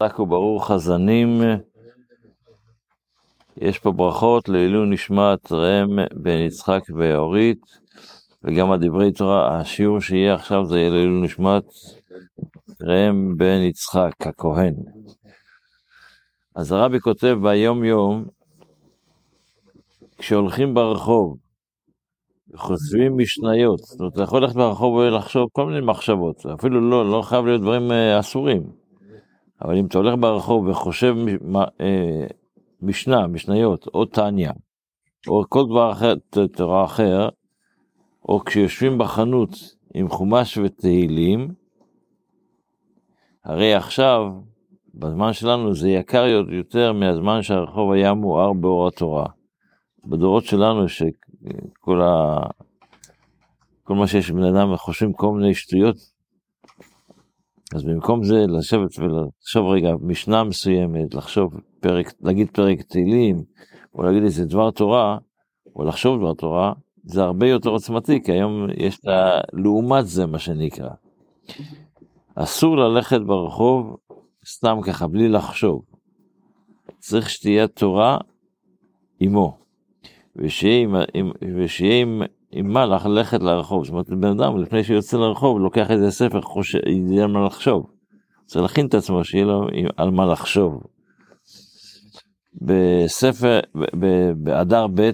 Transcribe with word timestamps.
חזק 0.00 0.18
וברוך 0.18 0.70
חזנים. 0.70 1.42
יש 3.56 3.78
פה 3.78 3.92
ברכות 3.92 4.48
לעילוי 4.48 4.86
נשמת 4.90 5.52
ראם 5.52 5.98
בן 6.14 6.38
יצחק 6.38 6.82
ואורית, 6.96 7.60
וגם 8.44 8.72
הדברי 8.72 9.12
תורה, 9.12 9.60
השיעור 9.60 10.00
שיהיה 10.00 10.34
עכשיו 10.34 10.64
זה 10.64 10.78
יהיה 10.78 10.90
לעילוי 10.90 11.22
נשמת 11.22 11.64
ראם 12.82 13.36
בן 13.36 13.60
יצחק 13.62 14.12
הכהן. 14.20 14.74
אז 16.54 16.72
הרבי 16.72 17.00
כותב 17.00 17.36
ביום 17.42 17.84
יום, 17.84 18.24
כשהולכים 20.18 20.74
ברחוב, 20.74 21.36
חושבים 22.56 23.18
משניות, 23.18 23.78
זאת 23.78 24.00
אומרת, 24.00 24.12
אתה 24.12 24.22
יכול 24.22 24.42
ללכת 24.42 24.54
ברחוב 24.54 24.94
ולחשוב 24.94 25.48
כל 25.52 25.66
מיני 25.66 25.86
מחשבות, 25.86 26.46
אפילו 26.46 26.90
לא, 26.90 27.10
לא 27.10 27.22
חייב 27.22 27.46
להיות 27.46 27.60
דברים 27.60 27.92
אה, 27.92 28.20
אסורים. 28.20 28.87
אבל 29.62 29.76
אם 29.76 29.86
אתה 29.86 29.98
הולך 29.98 30.14
ברחוב 30.20 30.66
וחושב 30.66 31.16
אה, 31.80 32.26
משנה, 32.82 33.26
משניות, 33.26 33.86
או 33.94 34.04
טניה, 34.04 34.52
או 35.28 35.44
כל 35.48 35.64
דבר 35.64 35.92
אחר, 35.92 36.14
תורה 36.52 36.84
אחר, 36.84 37.28
או 38.28 38.44
כשיושבים 38.44 38.98
בחנות 38.98 39.50
עם 39.94 40.08
חומש 40.08 40.58
ותהילים, 40.58 41.48
הרי 43.44 43.74
עכשיו, 43.74 44.32
בזמן 44.94 45.32
שלנו 45.32 45.74
זה 45.74 45.88
יקר 45.88 46.26
יותר 46.50 46.92
מהזמן 46.92 47.42
שהרחוב 47.42 47.92
היה 47.92 48.14
מואר 48.14 48.52
באור 48.52 48.88
התורה. 48.88 49.26
בדורות 50.04 50.44
שלנו, 50.44 50.88
שכל 50.88 52.02
ה... 52.02 52.36
כל 53.84 53.94
מה 53.94 54.06
שיש 54.06 54.30
בבן 54.30 54.42
אדם 54.42 54.76
חושבים 54.76 55.12
כל 55.12 55.32
מיני 55.32 55.54
שטויות, 55.54 55.96
אז 57.74 57.84
במקום 57.84 58.24
זה 58.24 58.44
לשבת 58.48 58.98
ולחשוב 58.98 59.66
רגע 59.66 59.90
משנה 60.00 60.44
מסוימת, 60.44 61.14
לחשוב 61.14 61.54
פרק, 61.80 62.12
להגיד 62.20 62.50
פרק 62.50 62.82
תהילים, 62.82 63.44
או 63.94 64.02
להגיד 64.02 64.22
איזה 64.22 64.44
דבר 64.44 64.70
תורה, 64.70 65.18
או 65.76 65.84
לחשוב 65.84 66.18
דבר 66.18 66.34
תורה, 66.34 66.72
זה 67.04 67.22
הרבה 67.22 67.48
יותר 67.48 67.70
עוצמתי, 67.70 68.22
כי 68.22 68.32
היום 68.32 68.66
יש 68.76 69.00
לה, 69.04 69.40
לעומת 69.52 70.06
זה 70.06 70.26
מה 70.26 70.38
שנקרא. 70.38 70.90
אסור 72.34 72.76
ללכת 72.76 73.20
ברחוב 73.20 73.96
סתם 74.46 74.78
ככה, 74.82 75.06
בלי 75.06 75.28
לחשוב. 75.28 75.82
צריך 76.98 77.30
שתהיה 77.30 77.68
תורה 77.68 78.18
עמו, 79.20 79.58
ושיהיה 80.36 80.88
עם, 81.14 81.30
ושיהיה 81.56 82.02
עם, 82.02 82.22
עם 82.52 82.72
מה 82.72 82.86
ללכת 82.86 83.42
לרחוב. 83.42 83.84
זאת 83.84 83.92
אומרת, 83.92 84.08
בן 84.08 84.40
אדם 84.40 84.62
לפני 84.62 84.84
שיוצא 84.84 85.16
לרחוב 85.16 85.58
לוקח 85.58 85.90
איזה 85.90 86.10
ספר, 86.10 86.42
חושב, 86.42 86.78
ידע 86.86 87.26
מה 87.26 87.46
לחשוב. 87.46 87.86
צריך 88.46 88.62
להכין 88.62 88.86
את 88.86 88.94
עצמו 88.94 89.24
שיהיה 89.24 89.44
לו 89.44 89.66
על 89.96 90.10
מה 90.10 90.26
לחשוב. 90.26 90.82
בספר, 92.62 93.60
באדר 94.36 94.86
ב' 94.94 95.10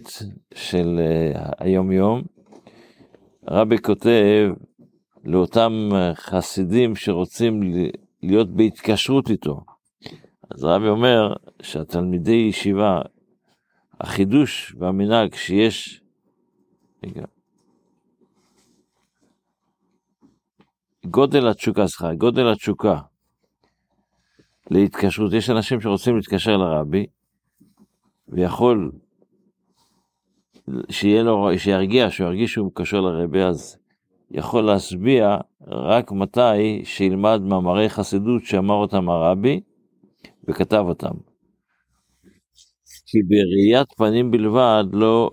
של 0.55 1.01
אה, 1.01 1.51
היום 1.59 1.93
יום, 1.93 2.23
הרבי 3.47 3.79
כותב 3.79 4.51
לאותם 5.25 5.91
חסידים 6.15 6.97
שרוצים 6.97 7.61
להיות 8.23 8.51
בהתקשרות 8.51 9.31
איתו. 9.31 9.61
אז 10.51 10.65
הרבי 10.65 10.89
אומר 10.89 11.33
שהתלמידי 11.63 12.47
ישיבה, 12.49 13.03
החידוש 14.01 14.75
והמנהג 14.79 15.35
שיש, 15.35 16.01
גודל 21.07 21.49
התשוקה, 21.49 21.87
סליחה, 21.87 22.15
גודל 22.15 22.53
התשוקה 22.53 23.01
להתקשרות, 24.71 25.33
יש 25.33 25.51
אנשים 25.51 25.81
שרוצים 25.81 26.17
להתקשר 26.17 26.57
לרבי, 26.57 27.07
ויכול 28.29 28.93
שיהיה 30.91 31.23
לו, 31.23 31.49
שירגיע, 31.59 32.11
שהוא 32.11 32.27
ירגיש 32.27 32.53
שהוא 32.53 32.67
מקשר 32.67 33.01
לרבי, 33.01 33.43
אז 33.43 33.79
יכול 34.31 34.65
להשביע 34.65 35.37
רק 35.67 36.13
מתי 36.13 36.85
שילמד 36.85 37.41
מאמרי 37.43 37.89
חסידות 37.89 38.45
שאמר 38.45 38.75
אותם 38.75 39.09
הרבי 39.09 39.61
וכתב 40.49 40.85
אותם. 40.89 41.15
כי 43.07 43.19
בראיית 43.23 43.93
פנים 43.97 44.31
בלבד 44.31 44.85
לא 44.93 45.31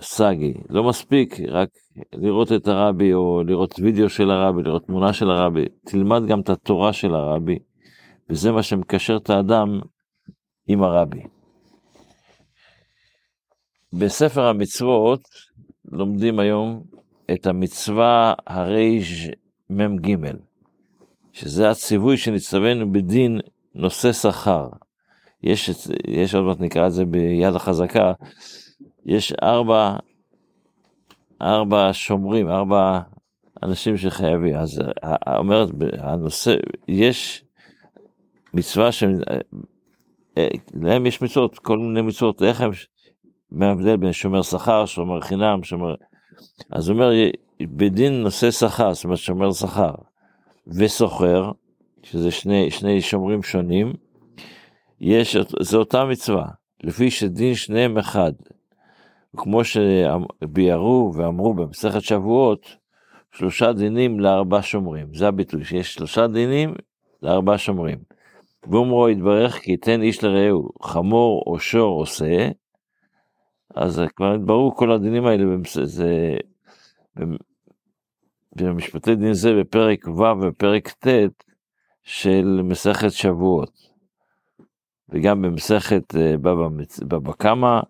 סגי, 0.00 0.54
לא 0.68 0.84
מספיק 0.84 1.40
רק 1.48 1.68
לראות 2.12 2.52
את 2.52 2.68
הרבי 2.68 3.14
או 3.14 3.42
לראות 3.46 3.74
וידאו 3.78 4.08
של 4.08 4.30
הרבי, 4.30 4.62
לראות 4.62 4.86
תמונה 4.86 5.12
של 5.12 5.30
הרבי, 5.30 5.64
תלמד 5.84 6.26
גם 6.26 6.40
את 6.40 6.48
התורה 6.48 6.92
של 6.92 7.14
הרבי, 7.14 7.58
וזה 8.30 8.52
מה 8.52 8.62
שמקשר 8.62 9.16
את 9.16 9.30
האדם 9.30 9.80
עם 10.66 10.82
הרבי. 10.82 11.22
בספר 13.92 14.46
המצוות 14.46 15.20
לומדים 15.84 16.38
היום 16.38 16.82
את 17.32 17.46
המצווה 17.46 18.34
מ"ג, 19.70 20.16
שזה 21.32 21.70
הציווי 21.70 22.16
שנצטווינו 22.16 22.92
בדין 22.92 23.40
נושא 23.74 24.12
שכר. 24.12 24.68
יש, 25.42 25.70
יש 26.08 26.34
עוד 26.34 26.44
מעט 26.44 26.60
נקרא 26.60 26.86
את 26.86 26.92
זה 26.92 27.04
ביד 27.04 27.54
החזקה, 27.54 28.12
יש 29.06 29.32
ארבע, 29.42 29.96
ארבע 31.42 31.90
שומרים, 31.92 32.48
ארבע 32.48 33.00
אנשים 33.62 33.96
שחייבים. 33.96 34.56
אז 34.56 34.82
אומרת, 35.38 35.68
הנושא, 35.98 36.54
יש 36.88 37.44
מצווה 38.54 38.92
שלהם 38.92 39.46
יש 41.06 41.22
מצוות, 41.22 41.58
כל 41.58 41.78
מיני 41.78 42.02
מצוות, 42.02 42.42
איך 42.42 42.60
הם, 42.60 42.70
מה 43.50 43.66
ההבדל 43.66 43.96
בין 43.96 44.12
שומר 44.12 44.42
שכר, 44.42 44.86
שומר 44.86 45.20
חינם, 45.20 45.62
שומר... 45.62 45.94
אז 46.72 46.88
הוא 46.88 46.94
אומר, 46.94 47.10
בדין 47.60 48.22
נושא 48.22 48.50
שכר, 48.50 48.94
זאת 48.94 49.04
אומרת 49.04 49.18
שומר 49.18 49.52
שכר, 49.52 49.94
וסוחר, 50.66 51.50
שזה 52.02 52.30
שני, 52.30 52.70
שני 52.70 53.00
שומרים 53.00 53.42
שונים, 53.42 53.92
יש, 55.00 55.36
זו 55.60 55.78
אותה 55.78 56.04
מצווה, 56.04 56.46
לפי 56.84 57.10
שדין 57.10 57.54
שניהם 57.54 57.98
אחד. 57.98 58.32
כמו 59.36 59.60
שביארו 59.64 61.12
ואמרו 61.14 61.54
במסכת 61.54 62.00
שבועות, 62.00 62.76
שלושה 63.32 63.72
דינים 63.72 64.20
לארבע 64.20 64.62
שומרים, 64.62 65.14
זה 65.14 65.28
הביטוי, 65.28 65.64
שיש 65.64 65.94
שלושה 65.94 66.26
דינים 66.26 66.74
לארבע 67.22 67.58
שומרים. 67.58 67.98
ואומרו 68.70 69.08
יתברך 69.08 69.54
כי 69.54 69.76
תן 69.76 70.02
איש 70.02 70.24
לרעהו 70.24 70.70
חמור 70.82 71.42
או 71.46 71.58
שור 71.58 72.00
עושה, 72.00 72.48
אז 73.74 74.02
כבר 74.16 74.34
התבררו 74.34 74.74
כל 74.74 74.92
הדינים 74.92 75.26
האלה, 75.26 75.44
זה, 75.84 76.36
במשפטי 78.56 79.14
דין 79.14 79.32
זה 79.32 79.54
בפרק 79.60 80.08
ו' 80.08 80.40
ופרק 80.42 80.88
ט' 80.88 81.06
של 82.02 82.60
מסכת 82.64 83.10
שבועות, 83.10 83.70
וגם 85.08 85.42
במסכת 85.42 86.16
אה, 86.16 86.34
בבא 87.08 87.32
קמא, 87.32 87.80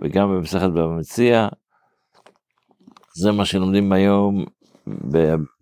וגם 0.00 0.28
במסכת 0.28 0.68
בבא 0.68 0.86
מציע, 0.86 1.48
זה 3.14 3.32
מה 3.32 3.44
שלומדים 3.44 3.92
היום 3.92 4.44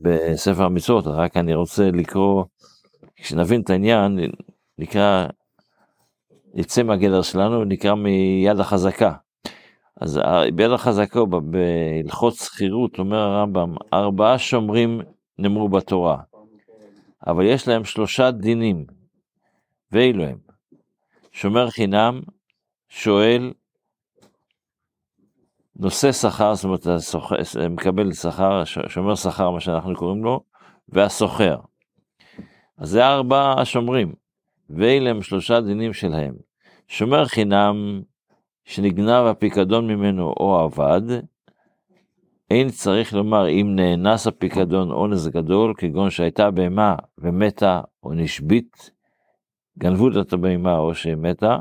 בספר 0.00 0.64
המצוות, 0.64 1.06
רק 1.06 1.36
אני 1.36 1.54
רוצה 1.54 1.90
לקרוא, 1.90 2.44
כשנבין 3.16 3.60
את 3.60 3.70
העניין, 3.70 4.18
נקרא, 4.78 5.26
יצא 6.54 6.82
מהגדר 6.82 7.22
שלנו, 7.22 7.64
נקרא 7.64 7.94
מיד 7.94 8.60
החזקה. 8.60 9.12
אז 10.00 10.20
ביד 10.54 10.70
החזקה, 10.70 11.20
בהלכות 11.24 12.34
שכירות, 12.34 12.98
אומר 12.98 13.18
הרמב"ם, 13.18 13.74
ארבעה 13.92 14.38
שומרים 14.38 15.00
נאמרו 15.38 15.68
בתורה, 15.68 16.18
אבל 17.26 17.44
יש 17.44 17.68
להם 17.68 17.84
שלושה 17.84 18.30
דינים, 18.30 18.86
ואילו 19.92 20.24
הם, 20.24 20.38
שומר 21.32 21.70
חינם, 21.70 22.20
שואל, 22.88 23.52
נושא 25.78 26.12
שכר, 26.12 26.54
זאת 26.54 26.64
אומרת, 26.64 26.86
מקבל 27.70 28.12
שכר, 28.12 28.64
שומר 28.64 29.14
שכר, 29.14 29.50
מה 29.50 29.60
שאנחנו 29.60 29.96
קוראים 29.96 30.24
לו, 30.24 30.40
והסוחר. 30.88 31.56
אז 32.78 32.88
זה 32.90 33.06
ארבע 33.06 33.54
השומרים, 33.58 34.12
ואלה 34.70 35.10
הם 35.10 35.22
שלושה 35.22 35.60
דינים 35.60 35.92
שלהם. 35.92 36.34
שומר 36.88 37.24
חינם, 37.24 38.02
שנגנב 38.64 39.26
הפיקדון 39.26 39.86
ממנו 39.86 40.34
או 40.40 40.64
אבד, 40.64 41.02
אין 42.50 42.68
צריך 42.68 43.14
לומר 43.14 43.48
אם 43.48 43.72
נאנס 43.76 44.26
הפיקדון 44.26 44.90
אונס 44.90 45.26
גדול, 45.26 45.74
כגון 45.76 46.10
שהייתה 46.10 46.50
בהמה 46.50 46.94
ומתה 47.18 47.80
או 48.02 48.12
נשבית, 48.14 48.90
גנבו 49.78 50.08
את 50.20 50.32
הבהמה 50.32 50.78
או 50.78 50.94
שמתה, 50.94 51.56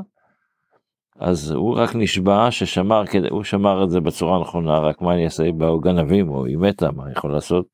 אז 1.18 1.50
הוא 1.50 1.78
רק 1.78 1.90
נשבע 1.94 2.50
ששמר, 2.50 3.04
הוא 3.30 3.44
שמר 3.44 3.84
את 3.84 3.90
זה 3.90 4.00
בצורה 4.00 4.40
נכונה, 4.40 4.78
רק 4.78 5.02
מה 5.02 5.14
אני 5.14 5.24
אעשה, 5.24 5.52
באו 5.52 5.80
גנבים 5.80 6.28
או 6.28 6.46
היא 6.46 6.58
מתה, 6.58 6.90
מה 6.90 7.12
יכול 7.12 7.32
לעשות? 7.32 7.66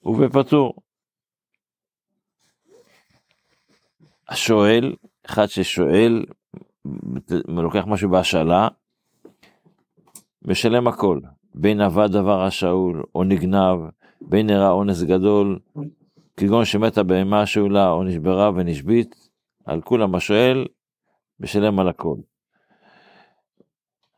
הוא 0.00 0.18
בפטור. 0.18 0.74
שואל, 4.34 4.94
אחד 5.26 5.46
ששואל, 5.46 6.24
לוקח 7.48 7.84
משהו 7.86 8.10
בהשאלה, 8.10 8.68
משלם 10.42 10.88
הכל, 10.88 11.20
בין 11.54 11.80
אבד 11.80 12.08
דבר 12.12 12.42
השאול, 12.42 13.02
או 13.14 13.24
נגנב, 13.24 13.78
בין 14.20 14.50
אירע 14.50 14.70
אונס 14.70 15.02
גדול, 15.02 15.58
כגון 16.36 16.64
שמתה 16.64 17.02
בהמה 17.02 17.46
שאולה, 17.46 17.90
או 17.90 18.04
נשברה 18.04 18.50
ונשבית, 18.54 19.28
על 19.64 19.80
כולם 19.80 20.14
השואל, 20.14 20.66
משלם 21.40 21.78
על 21.78 21.88
הכל. 21.88 22.16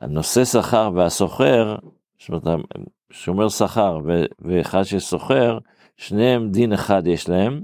הנושא 0.00 0.44
שכר 0.44 0.90
והסוחר, 0.94 1.76
שומר 3.10 3.48
שכר 3.48 3.98
ואחד 4.38 4.82
שסוחר, 4.82 5.58
שניהם 5.96 6.50
דין 6.50 6.72
אחד 6.72 7.06
יש 7.06 7.28
להם, 7.28 7.62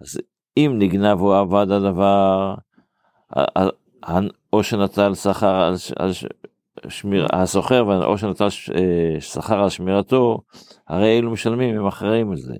אז 0.00 0.20
אם 0.56 0.74
נגנב 0.78 1.20
או 1.20 1.34
עבד 1.34 1.70
הדבר, 1.70 2.54
או 4.52 4.62
שנטל 4.62 5.14
שכר 5.14 5.54
על, 5.54 5.74
על 5.96 6.10
שמיר, 6.88 7.26
הסוחר 7.32 8.04
או 8.04 8.18
שנטל 8.18 8.48
אה, 8.74 9.20
שכר 9.20 9.62
על 9.62 9.68
שמירתו, 9.68 10.38
הרי 10.88 11.18
אלו 11.18 11.30
משלמים, 11.30 11.76
הם 11.76 11.86
אחראים 11.86 12.30
על 12.30 12.36
זה. 12.36 12.54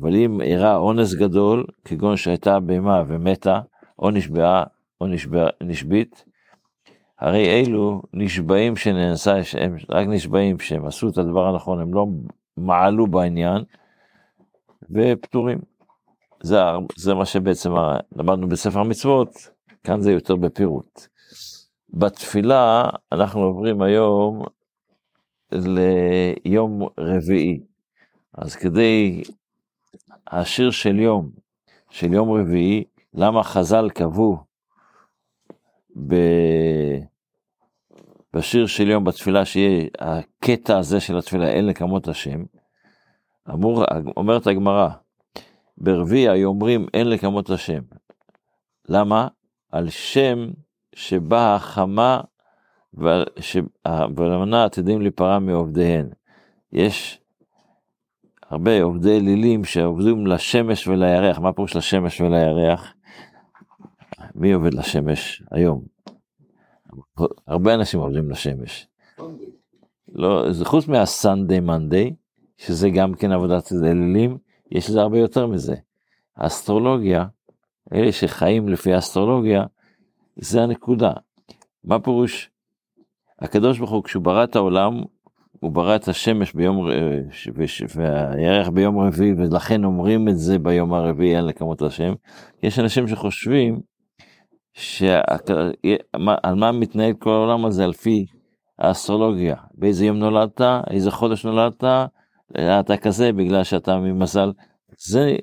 אבל 0.00 0.14
אם 0.14 0.40
אירע 0.40 0.76
אונס 0.76 1.14
גדול, 1.14 1.64
כגון 1.84 2.16
שהייתה 2.16 2.60
בהמה 2.60 3.02
ומתה, 3.08 3.60
או 3.98 4.10
נשבעה, 4.10 4.64
או 5.00 5.06
נשבע, 5.06 5.48
נשבית, 5.62 6.24
הרי 7.18 7.48
אלו 7.48 8.02
נשבעים 8.12 8.76
שנעשה, 8.76 9.34
הם 9.60 9.76
רק 9.88 10.06
נשבעים 10.08 10.58
שהם 10.58 10.86
עשו 10.86 11.08
את 11.08 11.18
הדבר 11.18 11.46
הנכון, 11.46 11.80
הם 11.80 11.94
לא 11.94 12.06
מעלו 12.56 13.06
בעניין, 13.06 13.64
ופטורים. 14.90 15.58
זה, 16.42 16.58
זה 16.96 17.14
מה 17.14 17.26
שבעצם 17.26 17.70
למדנו 18.16 18.48
בספר 18.48 18.80
המצוות, 18.80 19.50
כאן 19.84 20.00
זה 20.00 20.12
יותר 20.12 20.36
בפירוט. 20.36 21.06
בתפילה 21.90 22.90
אנחנו 23.12 23.40
עוברים 23.40 23.82
היום 23.82 24.42
ליום 25.52 26.88
רביעי. 26.98 27.60
אז 28.34 28.56
כדי 28.56 29.22
השיר 30.26 30.70
של 30.70 30.98
יום, 30.98 31.30
של 31.90 32.12
יום 32.12 32.32
רביעי, 32.32 32.84
למה 33.14 33.42
חז"ל 33.42 33.90
קבעו 33.90 34.36
ב... 36.06 36.14
בשיר 38.34 38.66
של 38.66 38.88
יום 38.88 39.04
בתפילה 39.04 39.44
שיהיה 39.44 39.88
הקטע 39.98 40.78
הזה 40.78 41.00
של 41.00 41.18
התפילה 41.18 41.48
אין 41.48 41.66
לקמות 41.66 42.08
השם, 42.08 42.44
אמור, 43.50 43.84
אומרת 44.16 44.46
הגמרא, 44.46 44.88
ברביעי 45.78 46.44
אומרים 46.44 46.86
אין 46.94 47.08
לקמות 47.08 47.50
השם. 47.50 47.82
למה? 48.88 49.28
על 49.72 49.90
שם 49.90 50.48
שבה 50.94 51.54
החמה 51.54 52.20
ולמנה 54.16 54.64
עתידים 54.64 55.00
להיפרע 55.00 55.38
מעובדיהן. 55.38 56.08
יש 56.72 57.20
הרבה 58.50 58.82
עובדי 58.82 59.16
אלילים 59.16 59.64
שעובדים 59.64 60.26
לשמש 60.26 60.88
ולירח. 60.88 61.38
מה 61.38 61.52
פירוש 61.52 61.76
לשמש 61.76 62.20
ולירח? 62.20 62.94
מי 64.36 64.52
עובד 64.52 64.74
לשמש 64.74 65.42
היום? 65.50 65.84
הרבה 67.46 67.74
אנשים 67.74 68.00
עובדים 68.00 68.30
לשמש. 68.30 68.86
לא, 70.12 70.52
זה 70.52 70.64
חוץ 70.64 70.88
מהסנדיי 70.88 71.60
מנדיי, 71.60 72.14
שזה 72.58 72.90
גם 72.90 73.14
כן 73.14 73.32
עבודת 73.32 73.72
אלילים, 73.72 74.38
יש 74.70 74.90
לזה 74.90 75.00
הרבה 75.00 75.18
יותר 75.18 75.46
מזה. 75.46 75.74
האסטרולוגיה, 76.36 77.24
אלה 77.92 78.12
שחיים 78.12 78.68
לפי 78.68 78.92
האסטרולוגיה, 78.94 79.64
זה 80.36 80.62
הנקודה. 80.62 81.12
מה 81.84 82.00
פירוש? 82.00 82.50
הקדוש 83.38 83.78
ברוך 83.78 83.90
הוא 83.90 84.04
כשהוא 84.04 84.22
ברא 84.22 84.44
את 84.44 84.56
העולם, 84.56 85.02
הוא 85.60 85.72
ברא 85.72 85.96
את 85.96 86.08
השמש 86.08 86.52
ביום, 86.52 86.88
והירח 87.94 88.68
ביום 88.68 88.98
רביעי, 88.98 89.32
ולכן 89.32 89.84
אומרים 89.84 90.28
את 90.28 90.38
זה 90.38 90.58
ביום 90.58 90.94
הרביעי, 90.94 91.36
אין 91.36 91.44
לקמות 91.44 91.82
השם. 91.82 92.12
יש 92.62 92.78
אנשים 92.78 93.08
שחושבים 93.08 93.80
שעל 94.76 96.54
מה 96.56 96.72
מתנהל 96.72 97.12
כל 97.12 97.30
העולם 97.30 97.64
הזה, 97.64 97.84
על 97.84 97.92
פי 97.92 98.26
האסטרולוגיה. 98.78 99.56
באיזה 99.74 100.06
יום 100.06 100.16
נולדת, 100.16 100.60
איזה 100.90 101.10
חודש 101.10 101.44
נולדת, 101.44 101.84
אתה 102.52 102.96
כזה 102.96 103.32
בגלל 103.32 103.64
שאתה 103.64 103.98
ממזל. 103.98 104.52
זה 104.98 105.36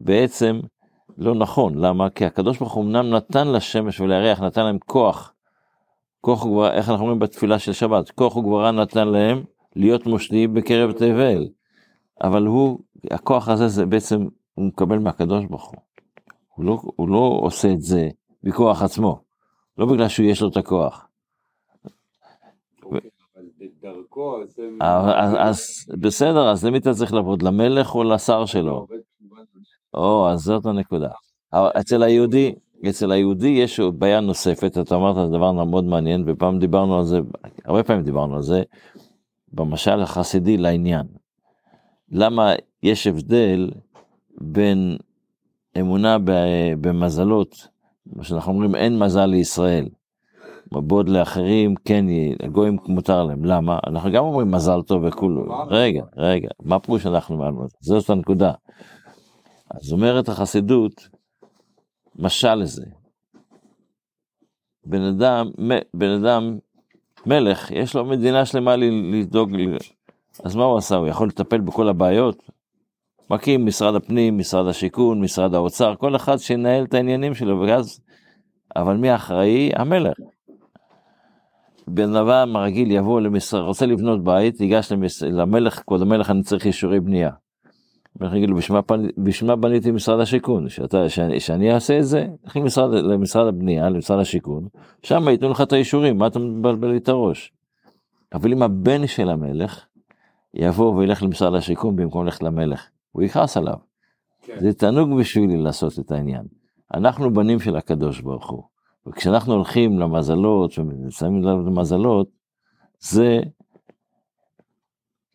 בעצם 0.00 0.60
לא 1.18 1.34
נכון, 1.34 1.74
למה? 1.74 2.10
כי 2.10 2.24
הקדוש 2.24 2.58
ברוך 2.58 2.72
הוא 2.72 2.84
אמנם 2.84 3.10
נתן 3.10 3.48
לשמש 3.48 4.00
ולירח, 4.00 4.40
נתן 4.40 4.64
להם 4.64 4.78
כוח. 4.86 5.32
כוח 6.20 6.42
כבר, 6.42 6.72
איך 6.72 6.88
אנחנו 6.88 7.04
אומרים 7.04 7.18
בתפילה 7.18 7.58
של 7.58 7.72
שבת, 7.72 8.10
כוח 8.10 8.32
כבר 8.32 8.70
נתן 8.70 9.08
להם 9.08 9.42
להיות 9.76 10.06
מושלים 10.06 10.54
בקרב 10.54 10.92
תבל. 10.92 11.48
אבל 12.22 12.46
הוא, 12.46 12.78
הכוח 13.10 13.48
הזה 13.48 13.68
זה 13.68 13.86
בעצם, 13.86 14.26
הוא 14.54 14.64
מקבל 14.64 14.98
מהקדוש 14.98 15.44
ברוך 15.44 15.70
הוא. 15.70 15.80
הוא 16.54 16.64
לא, 16.64 16.78
הוא 16.96 17.08
לא 17.08 17.38
עושה 17.42 17.72
את 17.72 17.80
זה 17.80 18.08
בכוח 18.44 18.82
עצמו, 18.82 19.20
לא 19.78 19.86
בגלל 19.86 20.08
שיש 20.08 20.42
לו 20.42 20.48
את 20.48 20.56
הכוח. 20.56 21.08
אז 25.38 25.60
בסדר, 26.00 26.50
אז 26.50 26.64
למי 26.64 26.78
אתה 26.78 26.94
צריך 26.94 27.12
לעבוד? 27.12 27.42
למלך 27.42 27.94
או 27.94 28.04
לשר 28.04 28.46
שלו? 28.46 28.86
או, 29.94 30.28
אז 30.28 30.40
זאת 30.40 30.66
הנקודה. 30.66 31.10
אצל 31.54 32.02
היהודי, 32.02 32.54
אצל 32.88 33.12
היהודי 33.12 33.48
יש 33.48 33.80
בעיה 33.80 34.20
נוספת, 34.20 34.78
אתה 34.78 34.94
אמרת 34.94 35.30
דבר 35.30 35.52
מאוד 35.52 35.84
מעניין, 35.84 36.24
ופעם 36.26 36.58
דיברנו 36.58 36.98
על 36.98 37.04
זה, 37.04 37.20
הרבה 37.64 37.82
פעמים 37.82 38.02
דיברנו 38.02 38.36
על 38.36 38.42
זה, 38.42 38.62
במשל 39.52 40.00
החסידי 40.00 40.56
לעניין. 40.56 41.06
למה 42.10 42.52
יש 42.82 43.06
הבדל 43.06 43.70
בין 44.40 44.96
אמונה 45.80 46.16
במזלות, 46.80 47.68
מה 48.06 48.24
שאנחנו 48.24 48.52
אומרים 48.52 48.74
אין 48.74 48.98
מזל 48.98 49.26
לישראל, 49.26 49.88
בעוד 50.72 51.08
לאחרים 51.08 51.74
כן, 51.84 52.04
הגויים 52.42 52.76
מותר 52.86 53.24
להם, 53.24 53.44
למה? 53.44 53.78
אנחנו 53.86 54.12
גם 54.12 54.24
אומרים 54.24 54.50
מזל 54.50 54.82
טוב 54.82 55.04
וכולו, 55.04 55.66
רגע, 55.68 56.02
רגע, 56.16 56.48
מה 56.62 56.78
פירוש 56.78 57.06
אנחנו 57.06 57.36
מעלנו? 57.36 57.66
זאת 57.80 58.10
הנקודה. 58.10 58.52
אז 59.70 59.92
אומרת 59.92 60.28
החסידות, 60.28 61.08
משל 62.16 62.54
לזה. 62.54 62.84
בן 64.86 65.02
אדם, 65.02 65.50
בן 65.94 66.10
אדם, 66.10 66.58
מלך, 67.26 67.70
יש 67.70 67.94
לו 67.94 68.04
מדינה 68.04 68.46
שלמה 68.46 68.76
לדאוג, 68.76 69.50
אז 70.44 70.56
מה 70.56 70.64
הוא 70.64 70.78
עשה? 70.78 70.96
הוא 70.96 71.08
יכול 71.08 71.28
לטפל 71.28 71.60
בכל 71.60 71.88
הבעיות? 71.88 72.50
מקים 73.32 73.66
משרד 73.66 73.94
הפנים, 73.94 74.38
משרד 74.38 74.66
השיכון, 74.66 75.20
משרד 75.20 75.54
האוצר, 75.54 75.94
כל 75.96 76.16
אחד 76.16 76.36
שינהל 76.36 76.84
את 76.84 76.94
העניינים 76.94 77.34
שלו, 77.34 77.60
ואז, 77.60 78.00
אבל 78.76 78.96
מי 78.96 79.14
אחראי? 79.14 79.70
המלך. 79.74 80.16
בן 81.88 82.16
אדם 82.16 82.56
רגיל 82.56 82.90
יבוא 82.90 83.20
למשרד, 83.20 83.60
רוצה 83.60 83.86
לבנות 83.86 84.24
בית, 84.24 84.60
ייגש 84.60 84.92
למלך, 85.22 85.82
כבוד 85.86 86.02
המלך, 86.02 86.30
אני 86.30 86.42
צריך 86.42 86.66
אישורי 86.66 87.00
בנייה. 87.00 87.30
יגידו, 88.34 88.54
בשביל 89.18 89.50
מה 89.50 89.56
בניתי 89.56 89.90
משרד 89.90 90.20
השיכון? 90.20 90.68
שאתה, 90.68 91.08
שאני, 91.08 91.40
שאני 91.40 91.74
אעשה 91.74 91.98
את 91.98 92.04
זה? 92.06 92.26
תלכי 92.42 92.60
למשרד, 92.60 92.94
למשרד 92.94 93.46
הבנייה, 93.46 93.88
למשרד 93.88 94.18
השיכון, 94.18 94.68
שם 95.02 95.28
ייתנו 95.28 95.50
לך 95.50 95.60
את 95.60 95.72
האישורים, 95.72 96.18
מה 96.18 96.26
אתה 96.26 96.38
מבלבל 96.38 96.88
לי 96.88 96.96
את 96.96 97.08
הראש? 97.08 97.52
אבל 98.34 98.52
אם 98.52 98.62
הבן 98.62 99.06
של 99.06 99.30
המלך 99.30 99.86
יבוא 100.54 100.94
וילך 100.94 101.22
למשרד 101.22 101.54
השיכון 101.54 101.96
במקום 101.96 102.24
ללכת 102.24 102.42
למלך, 102.42 102.88
הוא 103.12 103.22
יכעס 103.22 103.56
עליו. 103.56 103.76
כן. 104.42 104.60
זה 104.60 104.72
תענוג 104.72 105.20
בשבילי 105.20 105.56
לעשות 105.56 105.98
את 105.98 106.10
העניין. 106.10 106.44
אנחנו 106.94 107.34
בנים 107.34 107.60
של 107.60 107.76
הקדוש 107.76 108.20
ברוך 108.20 108.50
הוא, 108.50 108.62
וכשאנחנו 109.06 109.54
הולכים 109.54 109.98
למזלות 109.98 110.72
ושמים 111.06 111.42
לב 111.42 111.66
למזלות, 111.66 112.28
זה 112.98 113.40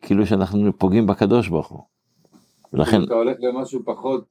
כאילו 0.02 0.26
שאנחנו 0.26 0.78
פוגעים 0.78 1.06
בקדוש 1.06 1.48
ברוך 1.48 1.68
הוא. 1.68 1.82
ולכן... 2.72 3.02
אתה 3.02 3.14
הולך 3.14 3.36
למשהו 3.40 3.80
פחות 3.84 4.24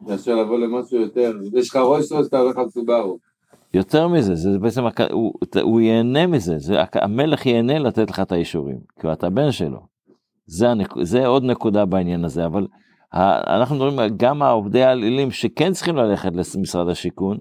מאשר 0.00 0.34
לבוא 0.34 0.58
למשהו 0.58 1.00
יותר, 1.00 1.32
יש 1.54 1.68
לך 1.68 1.76
ראש 1.76 2.12
ראש 2.12 2.26
אתה 2.26 2.38
הולך 2.38 2.56
על 2.56 2.68
סובארו. 2.68 3.18
יותר 3.74 4.08
מזה, 4.08 4.34
זה 4.34 4.58
בעצם, 4.58 4.82
הוא, 5.12 5.34
הוא 5.62 5.80
ייהנה 5.80 6.26
מזה, 6.26 6.58
זה, 6.58 6.74
המלך 6.92 7.46
ייהנה 7.46 7.78
לתת 7.78 8.10
לך 8.10 8.20
את 8.20 8.32
האישורים, 8.32 8.78
כי 9.00 9.12
אתה 9.12 9.30
בן 9.30 9.52
שלו. 9.52 9.95
זה, 10.46 10.70
הנק, 10.70 10.94
זה 11.02 11.26
עוד 11.26 11.44
נקודה 11.44 11.84
בעניין 11.84 12.24
הזה, 12.24 12.46
אבל 12.46 12.66
אנחנו 13.12 13.76
מדברים 13.76 14.16
גם 14.16 14.42
העובדי 14.42 14.82
האלילים 14.82 15.30
שכן 15.30 15.72
צריכים 15.72 15.96
ללכת 15.96 16.32
למשרד 16.56 16.88
השיכון, 16.88 17.38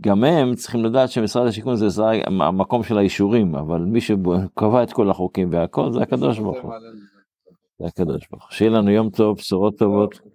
גם 0.00 0.24
הם 0.24 0.54
צריכים 0.54 0.84
לדעת 0.84 1.10
שמשרד 1.10 1.46
השיכון 1.46 1.76
זה 1.76 2.04
המקום 2.26 2.82
של 2.82 2.98
האישורים, 2.98 3.54
אבל 3.54 3.80
מי 3.80 4.00
שקבע 4.00 4.82
את 4.82 4.92
כל 4.92 5.10
החוקים 5.10 5.48
והכל 5.52 5.92
זה 5.92 6.02
הקדוש 6.02 6.38
ברוך 6.38 6.58
הוא. 6.62 6.72
זה 7.78 7.86
הקדוש 7.86 8.28
ברוך 8.30 8.44
הוא. 8.44 8.50
שיהיה 8.50 8.70
לנו 8.70 8.90
יום 8.90 9.10
טוב, 9.10 9.36
בשורות 9.36 9.78
טובות. 9.78 10.29